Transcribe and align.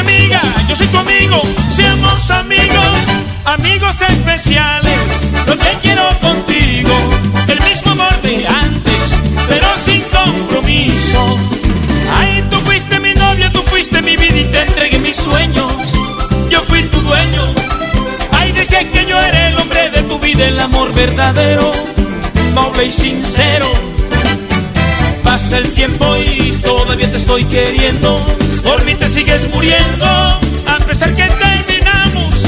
amiga, 0.00 0.40
yo 0.68 0.74
soy 0.74 0.86
tu 0.88 0.98
amigo, 0.98 1.42
seamos 1.70 2.30
amigos, 2.30 2.98
amigos 3.44 3.94
especiales. 4.00 5.30
Lo 5.46 5.56
que 5.58 5.76
quiero 5.82 6.08
contigo, 6.20 6.94
el 7.48 7.60
mismo 7.60 7.92
amor 7.92 8.22
de 8.22 8.46
antes, 8.46 9.16
pero 9.48 9.66
sin 9.84 10.00
compromiso. 10.02 11.36
Ay, 12.18 12.44
tú 12.50 12.56
fuiste 12.60 12.98
mi 12.98 13.12
novia, 13.14 13.50
tú 13.52 13.62
fuiste 13.64 14.00
mi 14.02 14.16
vida 14.16 14.38
y 14.38 14.44
te 14.44 14.60
entregué 14.62 14.98
mis 14.98 15.16
sueños. 15.16 15.72
Yo 16.48 16.60
fui 16.62 16.82
tu 16.84 17.00
dueño. 17.02 17.54
Ay, 18.32 18.52
decía 18.52 18.90
que 18.90 19.04
yo 19.06 19.18
era 19.18 19.48
el 19.48 19.58
hombre 19.58 19.90
de 19.90 20.02
tu 20.04 20.18
vida, 20.18 20.48
el 20.48 20.60
amor 20.60 20.92
verdadero, 20.94 21.72
noble 22.54 22.86
y 22.86 22.92
sincero. 22.92 23.70
Pasa 25.22 25.58
el 25.58 25.70
tiempo 25.72 26.16
y 26.16 26.52
todavía 26.62 27.10
te 27.10 27.18
estoy 27.18 27.44
queriendo. 27.44 28.39
Por 28.62 28.84
mí 28.84 28.94
te 28.94 29.08
sigues 29.08 29.48
muriendo, 29.52 30.06
a 30.06 30.78
pesar 30.86 31.14
que 31.14 31.24
terminamos. 31.24 32.46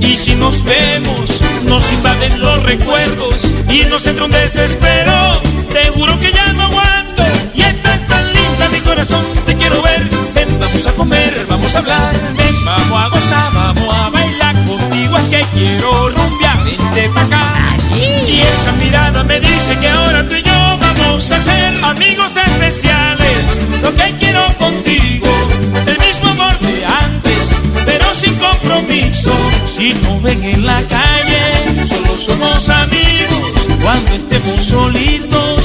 Y 0.00 0.16
si 0.16 0.34
nos 0.34 0.62
vemos, 0.64 1.40
nos 1.64 1.92
invaden 1.92 2.40
los 2.40 2.62
recuerdos 2.62 3.34
y 3.68 3.84
nos 3.90 4.06
entra 4.06 4.24
un 4.24 4.30
desespero. 4.30 5.40
Te 5.70 5.88
juro 5.90 6.18
que 6.18 6.32
ya 6.32 6.52
no 6.52 6.64
aguanto 6.64 7.22
y 7.54 7.62
estás 7.62 8.06
tan 8.06 8.26
linda 8.32 8.68
mi 8.72 8.80
corazón. 8.80 9.24
Te 9.44 9.54
quiero 9.56 9.82
ver, 9.82 10.08
ven, 10.34 10.58
vamos 10.58 10.86
a 10.86 10.92
comer, 10.92 11.46
vamos 11.48 11.74
a 11.74 11.78
hablar, 11.78 12.14
ven, 12.36 12.64
vamos 12.64 13.02
a 13.02 13.08
gozar, 13.08 13.52
vamos 13.52 13.94
a 13.94 14.10
bailar 14.10 14.54
contigo. 14.64 15.16
Es 15.18 15.24
que 15.24 15.46
quiero 15.54 16.10
rumbear, 16.10 16.64
vente 16.64 17.08
pa' 17.14 17.22
acá. 17.22 17.76
Y 18.28 18.40
esa 18.40 18.72
mirada 18.72 19.24
me 19.24 19.40
dice 19.40 19.78
que 19.80 19.88
ahora 19.88 20.26
tú 20.26 20.34
y 20.34 20.42
yo 20.42 20.78
vamos 20.78 21.30
a 21.30 21.40
ser 21.40 21.84
amigos 21.84 22.32
especiales. 22.36 23.36
Lo 23.82 23.94
que 23.94 24.14
quiero 24.18 24.44
contigo, 24.58 25.28
el 25.96 26.08
mismo 26.08 26.28
amor 26.30 26.58
de 26.60 26.84
antes, 26.84 27.50
pero 27.84 28.14
sin 28.14 28.34
compromiso. 28.36 29.32
Si 29.66 29.94
no 29.94 30.20
ven 30.20 30.42
en 30.44 30.66
la 30.66 30.82
calle, 30.82 31.88
solo 31.88 32.16
somos 32.16 32.68
amigos. 32.68 33.50
Cuando 33.82 34.12
estemos 34.12 34.64
solitos, 34.64 35.55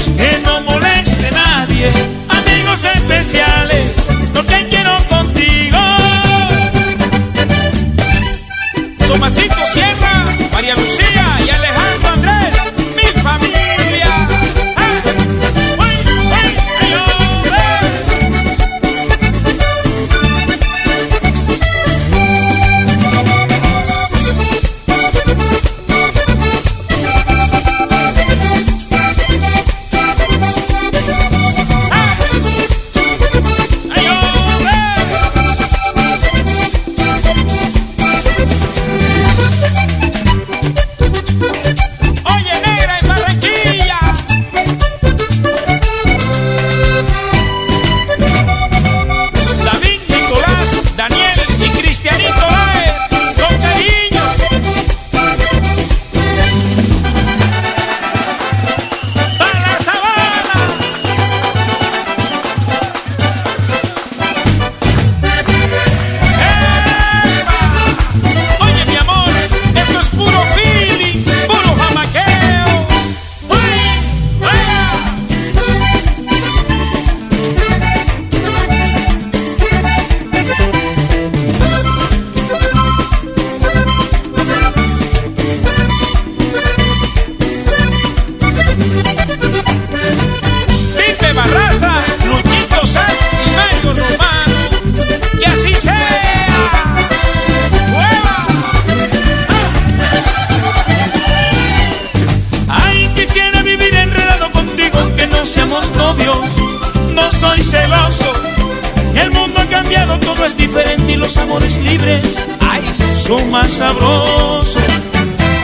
más 113.52 113.70
sabrosos. 113.70 114.82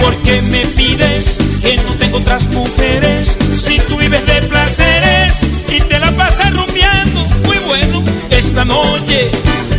¿Por 0.02 0.14
qué 0.22 0.42
me 0.42 0.64
pides 0.66 1.38
que 1.62 1.76
no 1.78 1.94
tengo 1.94 2.18
otras 2.18 2.46
mujeres? 2.48 3.36
Si 3.56 3.78
tú 3.88 3.96
vives 3.96 4.24
de 4.26 4.42
placeres 4.42 5.42
y 5.68 5.80
te 5.80 5.98
la 5.98 6.12
pasas 6.12 6.54
rumbeando, 6.54 7.20
muy 7.46 7.58
bueno. 7.66 8.04
Esta 8.30 8.64
noche 8.66 9.30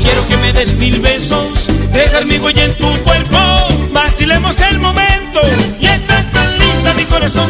quiero 0.02 0.28
que 0.28 0.38
me 0.38 0.52
des 0.54 0.74
mil 0.74 1.00
besos, 1.00 1.68
dejar 1.94 2.26
mi 2.26 2.40
huella 2.40 2.66
en 2.66 2.74
tu 2.78 2.92
cuerpo, 3.04 3.38
vacilemos 3.94 4.60
el 4.62 4.80
momento. 4.80 5.42
Y 5.80 5.86
estás 5.86 6.30
tan 6.32 6.50
linda, 6.58 6.94
mi 6.96 7.04
corazón, 7.04 7.50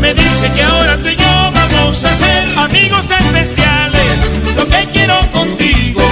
me 0.00 0.14
dice 0.14 0.50
que 0.54 0.62
ahora 0.62 0.96
tú 0.98 1.08
y 1.08 1.16
yo 1.16 1.50
vamos 1.52 2.04
a 2.04 2.14
ser 2.14 2.58
amigos 2.58 3.10
especiales. 3.10 4.08
Lo 4.56 4.66
que 4.66 4.88
quiero 4.92 5.18
contigo, 5.32 6.02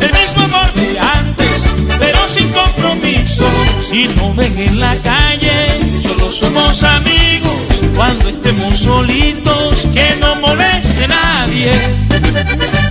el 0.00 0.12
mismo 0.12 0.42
amor 0.42 0.72
de 0.74 0.98
antes, 0.98 1.68
pero 1.98 2.28
sin 2.28 2.48
compromiso. 2.50 3.44
Si 3.80 4.08
no 4.16 4.34
ven 4.34 4.56
en 4.58 4.80
la 4.80 4.94
calle, 4.96 5.68
solo 6.02 6.30
somos 6.32 6.82
amigos. 6.82 7.60
Cuando 7.94 8.28
estemos 8.28 8.76
solitos, 8.78 9.86
que 9.92 10.16
no 10.20 10.36
moleste 10.36 11.08
nadie. 11.08 12.87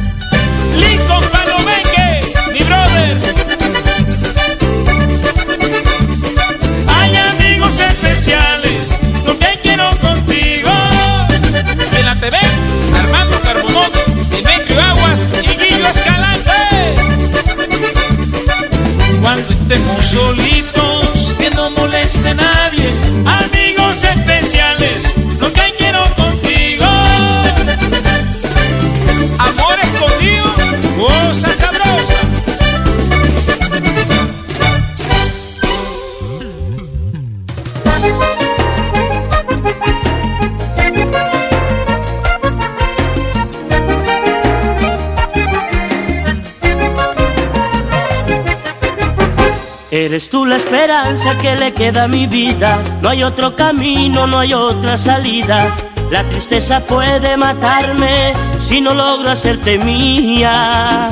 Eres 49.98 50.30
tú 50.30 50.46
la 50.46 50.58
esperanza 50.58 51.36
que 51.40 51.56
le 51.56 51.74
queda 51.74 52.04
a 52.04 52.08
mi 52.08 52.28
vida. 52.28 52.78
No 53.02 53.10
hay 53.10 53.24
otro 53.24 53.56
camino, 53.56 54.28
no 54.28 54.38
hay 54.38 54.54
otra 54.54 54.96
salida. 54.96 55.76
La 56.12 56.24
tristeza 56.24 56.82
puede 56.82 57.36
matarme 57.36 58.32
si 58.60 58.80
no 58.80 58.94
logro 58.94 59.32
hacerte 59.32 59.80
mía. 59.80 61.10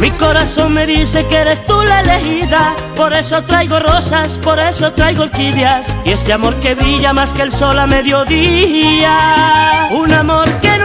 Mi 0.00 0.10
corazón 0.12 0.72
me 0.72 0.86
dice 0.86 1.26
que 1.26 1.36
eres 1.36 1.64
tú 1.66 1.80
la 1.84 2.00
elegida, 2.00 2.74
por 2.96 3.12
eso 3.12 3.42
traigo 3.42 3.78
rosas, 3.78 4.38
por 4.38 4.58
eso 4.58 4.92
traigo 4.92 5.24
orquídeas 5.24 5.94
y 6.06 6.10
este 6.10 6.32
amor 6.32 6.56
que 6.56 6.74
brilla 6.74 7.12
más 7.12 7.34
que 7.34 7.42
el 7.42 7.52
sol 7.52 7.78
a 7.78 7.86
mediodía. 7.86 9.14
Un 9.92 10.10
amor 10.12 10.48
que 10.62 10.78
no 10.78 10.81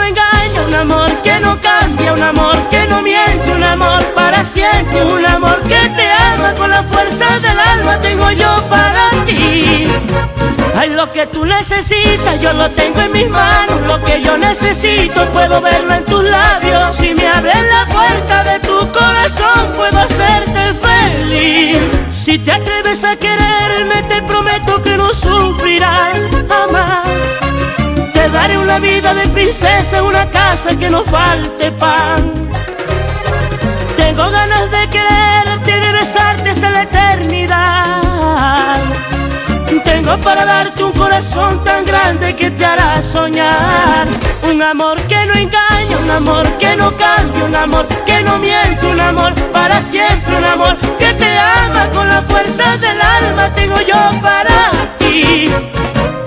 un 0.68 0.76
amor 0.76 1.10
que 1.24 1.40
no 1.40 1.60
cambia, 1.62 2.14
un 2.14 2.22
amor 2.22 2.56
que 2.70 2.86
no 2.88 3.02
miente, 3.02 3.52
un 3.56 3.64
amor 3.64 4.04
para 4.16 4.44
siempre, 4.44 5.04
un 5.06 5.26
amor 5.26 5.60
que 5.62 5.90
te 5.96 6.12
ama 6.12 6.54
con 6.56 6.70
la 6.70 6.84
fuerza 6.84 7.40
del 7.40 7.60
alma 7.60 8.00
tengo 8.00 8.30
yo 8.32 8.62
para 8.70 9.10
ti. 9.26 9.88
Ay, 10.76 10.90
lo 10.90 11.12
que 11.12 11.26
tú 11.28 11.46
necesitas, 11.46 12.40
yo 12.42 12.54
lo 12.54 12.70
tengo 12.72 13.00
en 13.02 13.12
mis 13.12 13.30
manos. 13.30 13.82
Lo 13.88 14.00
que 14.04 14.22
yo 14.22 14.38
necesito, 14.38 15.26
puedo 15.32 15.62
verlo 15.62 15.94
en 15.94 16.06
tus 16.06 16.24
labios. 16.24 16.96
Si 16.96 17.16
me 17.16 17.28
abres 17.28 17.64
la 17.72 17.86
puerta 17.88 18.44
de 18.44 18.60
tu 18.60 18.78
corazón, 18.92 19.72
puedo 19.76 20.00
hacerte 20.00 20.74
feliz. 20.86 21.98
Si 22.12 22.38
te 22.38 22.52
atreves 22.52 23.04
a 23.04 23.16
quererme, 23.16 24.04
te 24.04 24.22
prometo 24.24 24.82
que 24.84 24.98
no 24.98 25.14
sufrirás 25.14 26.20
jamás. 26.48 27.47
Vida 28.82 29.14
de 29.16 29.28
princesa, 29.30 30.04
una 30.04 30.30
casa 30.30 30.78
que 30.78 30.88
no 30.90 31.04
falte 31.04 31.72
pan. 31.72 32.32
Tengo 33.96 34.30
ganas 34.30 34.70
de 34.70 34.90
quererte 34.90 35.72
y 35.72 35.80
de 35.80 35.92
besarte 35.92 36.50
hasta 36.52 36.70
la 36.70 36.84
eternidad. 36.84 38.04
Tengo 39.84 40.18
para 40.20 40.46
darte 40.46 40.84
un 40.84 40.92
corazón 40.92 41.64
tan 41.64 41.86
grande 41.86 42.36
que 42.36 42.52
te 42.52 42.66
hará 42.66 43.02
soñar. 43.02 44.08
Un 44.44 44.62
amor 44.62 45.02
que 45.02 45.26
no 45.26 45.34
engaña, 45.34 45.98
un 46.04 46.12
amor 46.12 46.48
que 46.60 46.76
no 46.76 46.96
cambia, 46.96 47.46
un 47.46 47.56
amor 47.56 47.88
que 48.06 48.22
no 48.22 48.38
miente, 48.38 48.86
un 48.86 49.02
amor 49.02 49.34
para 49.52 49.82
siempre, 49.82 50.38
un 50.38 50.46
amor 50.46 50.78
que 51.00 51.14
te 51.14 51.38
ama 51.38 51.90
con 51.94 52.08
la 52.08 52.22
fuerza 52.22 52.78
del 52.78 53.02
alma. 53.02 53.52
Tengo 53.56 53.82
yo 53.82 54.22
para 54.22 54.72
ti. 55.00 55.52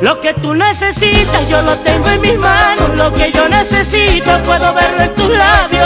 Lo 0.01 0.19
que 0.21 0.33
tú 0.35 0.55
necesitas 0.55 1.49
yo 1.49 1.61
lo 1.63 1.77
tengo 1.79 2.09
en 2.09 2.21
mis 2.23 2.39
manos. 2.39 2.97
Lo 2.97 3.13
que 3.13 3.31
yo 3.33 3.49
necesito 3.49 4.43
puedo 4.43 4.73
verlo 4.73 5.03
en 5.03 5.15
tus 5.15 5.29
labios 5.29 5.80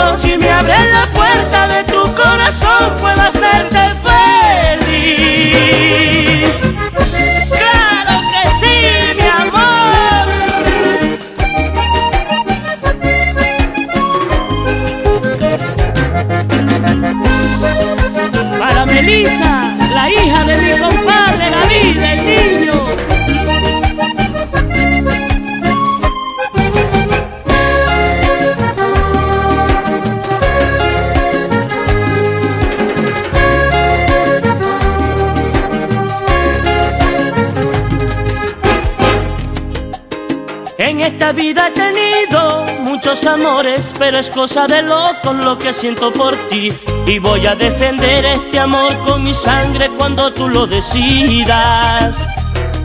esta 41.05 41.31
vida 41.31 41.67
he 41.67 41.71
tenido 41.71 42.65
muchos 42.81 43.25
amores, 43.25 43.93
pero 43.97 44.17
es 44.17 44.29
cosa 44.29 44.65
de 44.65 44.81
loco 44.81 45.33
lo 45.33 45.57
que 45.57 45.71
siento 45.71 46.11
por 46.11 46.35
ti. 46.49 46.73
Y 47.05 47.19
voy 47.19 47.45
a 47.45 47.55
defender 47.55 48.25
este 48.25 48.59
amor 48.59 48.97
con 49.05 49.23
mi 49.23 49.33
sangre 49.33 49.89
cuando 49.97 50.33
tú 50.33 50.49
lo 50.49 50.65
decidas. 50.65 52.27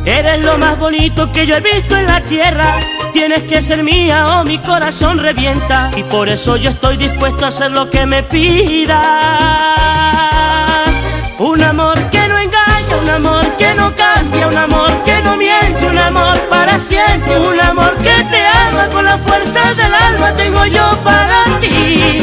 Eres 0.05 0.43
lo 0.43 0.59
más 0.59 0.79
bonito 0.79 1.31
que 1.33 1.47
yo 1.47 1.57
he 1.57 1.61
visto 1.61 1.97
en 1.97 2.07
la 2.07 2.21
tierra. 2.23 2.75
Tienes 3.13 3.45
que 3.45 3.63
ser 3.63 3.83
mía 3.83 4.39
o 4.39 4.45
mi 4.45 4.59
corazón 4.59 5.19
revienta. 5.19 5.91
Y 5.97 6.03
por 6.05 6.29
eso 6.29 6.57
yo 6.57 6.71
estoy 6.71 6.97
dispuesto 6.99 7.47
a 7.47 7.49
hacer 7.49 7.71
lo 7.73 7.89
que 7.89 8.05
me 8.05 8.23
pidas. 8.23 8.99
Un 11.39 11.63
amor 11.63 11.99
que 12.11 12.29
no 12.29 12.39
engaña, 12.39 12.97
un 13.03 13.09
amor 13.09 13.47
que 13.57 13.75
no 13.75 13.95
cambia, 13.97 14.47
un 14.47 14.59
amor 14.59 14.91
la 19.11 19.19
fuerza 19.19 19.75
del 19.75 19.93
alma 19.93 20.33
tengo 20.37 20.65
yo 20.67 20.87
para 21.03 21.39
ti. 21.61 22.23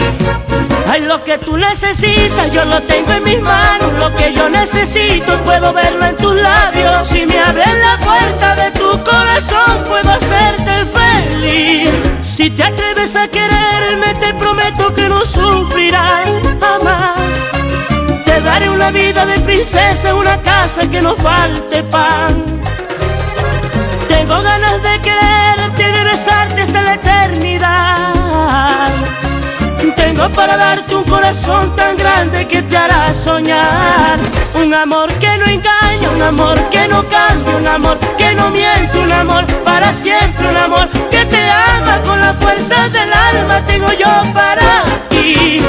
Ay, 0.89 1.01
lo 1.01 1.21
que 1.21 1.37
tú 1.37 1.57
necesitas, 1.57 2.49
yo 2.53 2.63
lo 2.63 2.81
tengo 2.83 3.11
en 3.11 3.23
mis 3.25 3.41
manos. 3.41 3.91
Lo 3.99 4.09
que 4.15 4.33
yo 4.33 4.47
necesito, 4.47 5.31
puedo 5.43 5.73
verlo 5.73 6.05
en 6.05 6.15
tus 6.15 6.35
labios. 6.41 7.05
Si 7.09 7.25
me 7.25 7.37
abres 7.39 7.75
la 7.87 7.95
puerta 8.07 8.55
de 8.61 8.71
tu 8.79 8.89
corazón, 9.03 9.73
puedo 9.85 10.09
hacerte 10.17 10.73
feliz. 10.97 12.09
Si 12.21 12.49
te 12.49 12.63
atreves 12.63 13.15
a 13.17 13.27
quererme, 13.27 14.09
te 14.21 14.33
prometo 14.35 14.93
que 14.93 15.09
no 15.09 15.25
sufrirás 15.25 16.29
jamás. 16.61 17.19
Te 18.23 18.39
daré 18.41 18.69
una 18.69 18.91
vida 18.91 19.25
de 19.25 19.39
princesa, 19.41 20.15
una 20.15 20.41
casa 20.41 20.89
que 20.89 21.01
no 21.01 21.15
falte 21.15 21.83
pan. 21.83 22.31
Tengo 24.07 24.41
ganas 24.41 24.81
de 24.83 25.01
quererte 25.01 25.91
de 25.91 26.03
besarte 26.03 26.76
eternidad. 26.97 28.91
Tengo 29.95 30.29
para 30.29 30.57
darte 30.57 30.95
un 30.95 31.03
corazón 31.03 31.75
tan 31.75 31.95
grande 31.97 32.47
que 32.47 32.61
te 32.61 32.77
hará 32.77 33.13
soñar. 33.13 34.19
Un 34.55 34.73
amor 34.73 35.09
que 35.13 35.37
no 35.37 35.45
engaña, 35.45 36.09
un 36.15 36.21
amor 36.21 36.57
que 36.71 36.87
no 36.87 36.99
cambia, 37.07 37.57
un 37.57 37.67
amor 37.67 37.97
que 38.17 38.33
no 38.33 38.49
miente, 38.49 38.97
un 38.97 39.11
amor 39.11 39.45
para 39.63 39.93
siempre, 39.93 40.49
un 40.49 40.57
amor 40.57 40.89
que 41.11 41.25
te 41.25 41.49
ama 41.49 42.01
con 42.05 42.19
la 42.19 42.33
fuerza 42.33 42.89
del 42.89 43.11
alma. 43.13 43.65
Tengo 43.65 43.91
yo 43.93 44.11
para 44.33 44.83
ti. 45.09 45.61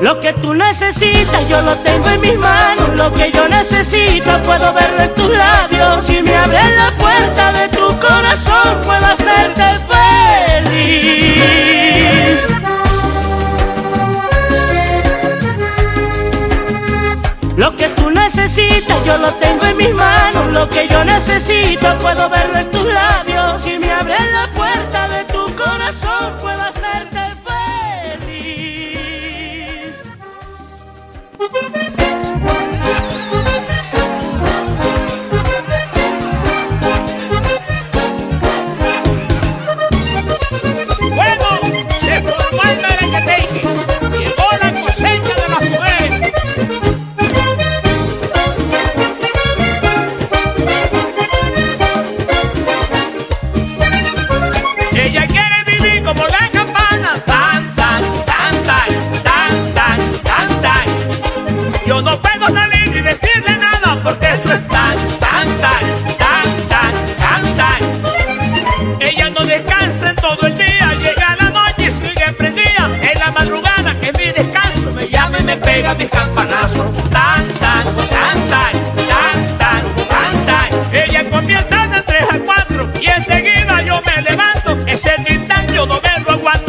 Lo 0.00 0.20
que 0.20 0.32
tú 0.34 0.54
necesitas 0.54 1.48
yo 1.48 1.60
lo 1.62 1.74
tengo 1.78 2.08
en 2.08 2.20
mis 2.20 2.38
manos. 2.38 2.90
Lo 2.94 3.12
que 3.12 3.32
yo 3.32 3.48
necesito 3.48 4.40
puedo 4.42 4.72
verlo 4.72 5.02
en 5.02 5.14
tus 5.14 5.28
labios. 5.36 6.04
Si 6.04 6.22
me 6.22 6.36
abres 6.36 6.76
la 6.76 6.96
puerta 6.96 7.52
de 7.52 7.68
tu 7.68 7.98
corazón 7.98 8.80
puedo 8.84 9.04
hacerte 9.06 9.62
feliz. 9.90 11.18
Lo 17.56 17.74
que 17.74 17.88
tú 17.88 18.10
necesitas 18.10 19.04
yo 19.04 19.18
lo 19.18 19.32
tengo 19.34 19.64
en 19.64 19.76
mis 19.78 19.92
manos. 19.92 20.46
Lo 20.52 20.68
que 20.68 20.86
yo 20.86 21.04
necesito 21.04 21.98
puedo 21.98 22.28
verlo 22.30 22.58
en 22.58 22.70
tus 22.70 22.84
labios. 22.84 23.60
Si 23.62 23.76
me 23.80 23.92
abres 23.92 24.20
la 24.32 24.46
puerta 24.54 25.08
de 25.08 25.24
tu 25.24 25.44
corazón 25.56 26.36
puedo 26.40 26.62
hacerte 26.62 26.77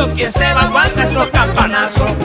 ¿Quién 0.08 0.32
se 0.32 0.54
va 0.54 0.62
a 0.62 0.66
aguantar 0.66 1.08
esos 1.08 1.28
campanazos? 1.28 2.19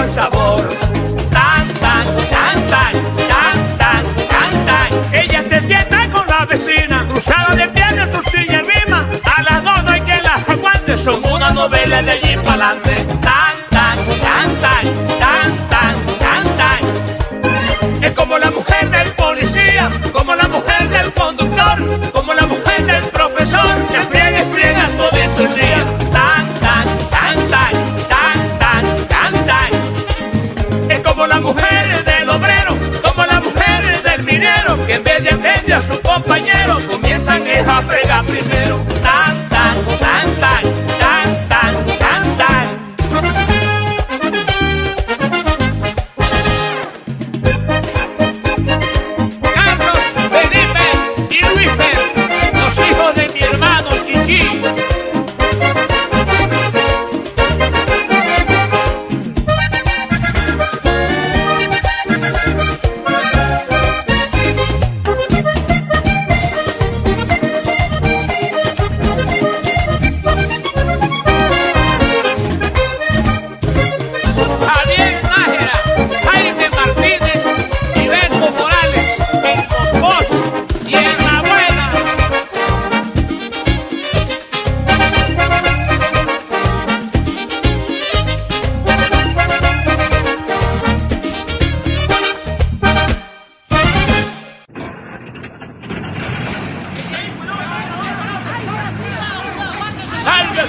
El 0.00 0.10
sabor. 0.10 0.68
Tan, 1.30 1.68
tan, 1.84 2.06
tan, 2.30 2.56
tan, 2.70 2.92
tan, 3.28 3.78
tan, 3.78 4.02
tan, 4.28 4.66
tan. 4.66 5.14
Ella 5.14 5.44
te 5.48 5.60
sienta 5.60 6.08
con 6.10 6.26
la 6.26 6.44
vecina, 6.46 7.06
cruzada 7.08 7.54
de 7.54 7.68
piernas, 7.68 8.10
sus 8.12 8.24
sillas 8.30 8.62
rima. 8.66 9.06
A 9.24 9.42
las 9.42 9.64
dos 9.64 9.84
no 9.84 9.90
hay 9.90 10.00
que 10.02 10.20
las 10.22 10.48
aguante, 10.48 10.98
son 10.98 11.24
una 11.24 11.50
novela 11.50 12.02
de 12.02 12.10
allí 12.12 12.36
para 12.44 12.70
adelante. 12.70 13.06
Tan, 13.20 13.56
tan, 13.70 13.98
tan, 14.26 14.56
tan, 14.60 14.84
tan, 15.18 15.68
tan, 15.68 15.94
tan, 16.18 16.56
tan. 16.56 18.02
Es 18.04 18.12
como 18.12 18.38
la 18.38 18.50
mujer 18.50 18.90
del 18.90 19.10
policía, 19.12 19.90
como 20.12 20.34
la 20.34 20.48
mujer 20.48 20.88
del 20.88 21.12
conductor, 21.12 22.12
atender 35.62 35.72
a 35.72 35.82
su 35.82 36.00
compañero, 36.00 36.78
comienzan 36.88 37.42
a 37.68 37.82
fregar 37.82 38.24
primero. 38.24 38.91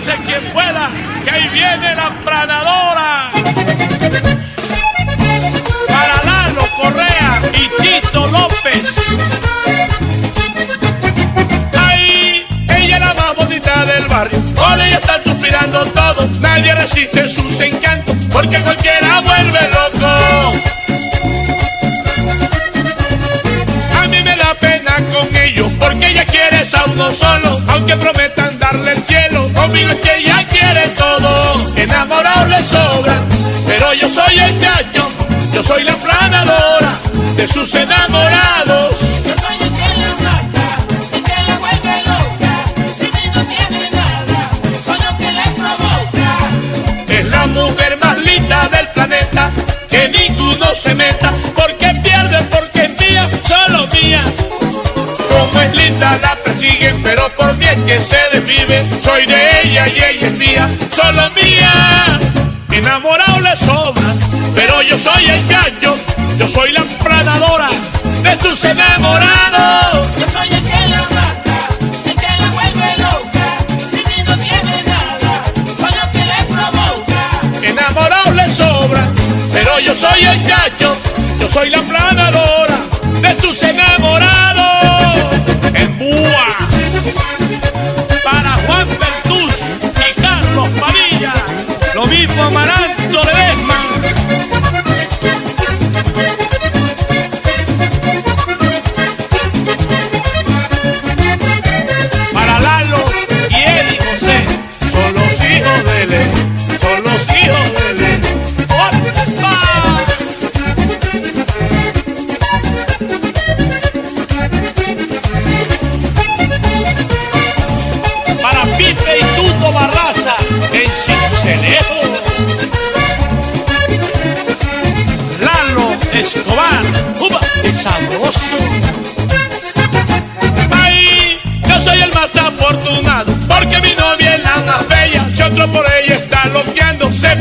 Sálvese 0.03 0.23
quien 0.25 0.51
pueda, 0.51 0.91
que 1.23 1.31
ahí 1.31 1.47
viene 1.49 1.95
la 1.95 2.09
planadora. 2.25 3.31
Para 5.87 6.23
Lalo 6.25 6.67
Correa 6.75 7.41
y 7.53 7.81
Tito 7.81 8.27
López. 8.27 8.93
Ahí, 11.79 12.45
ella 12.67 12.95
es 12.95 12.99
la 12.99 13.13
más 13.13 13.35
bonita 13.37 13.85
del 13.85 14.07
barrio. 14.07 14.39
Por 14.55 14.79
ella 14.81 14.97
están 14.97 15.23
suspirando 15.23 15.85
todos. 15.85 16.39
Nadie 16.41 16.75
resiste 16.75 17.29
sus 17.29 17.59
encantos, 17.61 18.15
porque 18.31 18.59
cualquiera 18.59 19.21
vuelve 19.21 19.69
loco. 19.69 20.82
Porque 25.51 26.07
ella 26.07 26.25
quiere 26.25 26.63
a 26.73 26.85
uno 26.85 27.11
solo, 27.11 27.61
aunque 27.67 27.95
prometan 27.97 28.57
darle 28.59 28.93
el 28.93 29.03
cielo. 29.03 29.51
Conmigo 29.53 29.89
es 29.91 29.99
que 29.99 30.17
ella 30.17 30.47
quiere 30.47 30.87
todo, 30.89 31.75
enamorado 31.75 32.45
le 32.47 32.59
sobra, 32.61 33.15
pero 33.67 33.93
yo 33.93 34.09
soy 34.09 34.39
el 34.39 34.61
chacho, 34.61 35.05
yo 35.53 35.63
soy 35.63 35.83
la 35.83 35.95
planadora 35.95 36.97
de 37.35 37.47
sus 37.47 37.69
y 59.93 60.03
ella 60.03 60.27
es 60.27 60.37
mía, 60.37 60.69
solo 60.91 61.29
mía. 61.31 62.19
Enamorado 62.71 63.39
le 63.39 63.55
sobra, 63.55 64.13
pero 64.55 64.81
yo 64.81 64.97
soy 64.97 65.25
el 65.25 65.47
gallo, 65.47 65.95
yo 66.37 66.47
soy 66.47 66.71
la 66.71 66.83
planadora 67.03 67.69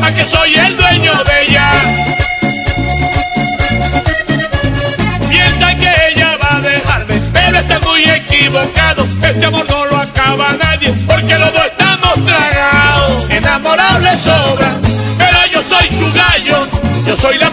sepa 0.02 0.14
que 0.14 0.24
soy 0.24 0.54
el 0.54 0.76
dueño 0.76 1.12
de 1.24 1.42
ella. 1.42 1.72
Piensa 5.30 5.74
que 5.74 5.92
ella 6.10 6.36
va 6.42 6.56
a 6.56 6.60
dejarme, 6.60 7.20
pero 7.32 7.58
está 7.58 7.80
muy 7.80 8.02
equivocado. 8.04 9.06
Este 9.22 9.44
amor 9.44 9.66
no 9.68 9.86
lo 9.86 9.96
acaba 9.98 10.52
nadie, 10.60 10.92
porque 11.06 11.38
los 11.38 11.52
dos 11.52 11.66
estamos 11.66 12.24
tragados. 12.24 13.30
Enamorados 13.30 14.02
le 14.02 14.16
sobra, 14.18 14.74
pero 15.18 15.38
yo 15.52 15.62
soy 15.62 15.88
su 15.96 16.12
gallo, 16.12 16.66
yo 17.06 17.16
soy 17.16 17.38
la 17.38 17.50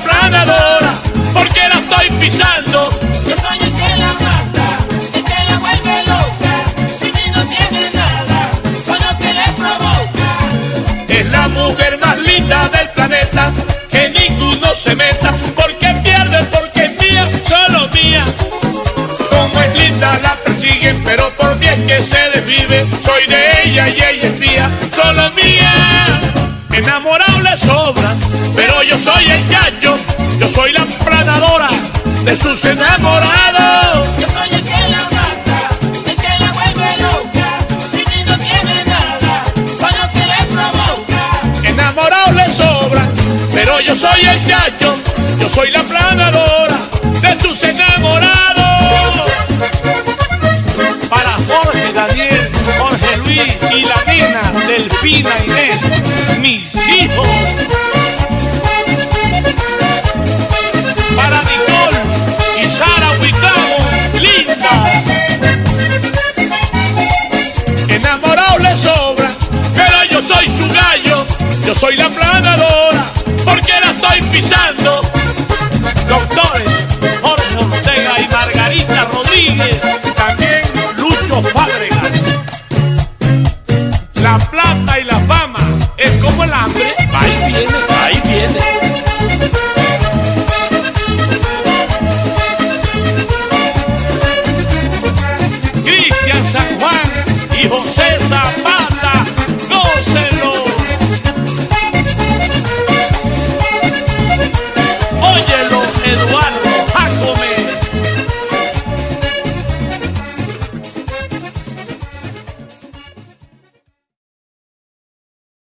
se 14.79 14.95
meta, 14.95 15.33
porque 15.55 15.93
pierde, 16.03 16.41
porque 16.45 16.86
es 16.86 17.01
mía, 17.01 17.27
solo 17.50 17.89
mía. 17.89 18.24
Como 19.29 19.62
es 19.62 19.77
linda 19.77 20.17
la 20.24 20.36
persiguen, 20.36 21.03
pero 21.03 21.29
por 21.31 21.59
bien 21.59 21.86
que 21.86 22.01
se 22.01 22.29
desvive, 22.29 22.88
soy 23.03 23.25
de 23.27 23.63
ella 23.63 23.89
y 23.89 23.95
ella 23.95 24.29
es 24.29 24.39
mía, 24.39 24.69
solo 24.95 25.31
mía. 25.31 26.21
Enamorado 26.71 27.41
le 27.41 27.57
sobra, 27.57 28.15
pero 28.55 28.81
yo 28.83 28.98
soy 28.98 29.29
el 29.29 29.50
gallo, 29.50 29.98
yo 30.39 30.48
soy 30.48 30.71
la 30.71 30.86
planadora 31.05 31.69
de 32.24 32.38
sus 32.38 32.63
enamorados. 32.63 34.08
soy 43.99 44.21
el 44.21 44.47
chacho, 44.47 44.95
yo 45.41 45.49
soy 45.49 45.71
la 45.71 45.83
planadora. 45.83 46.68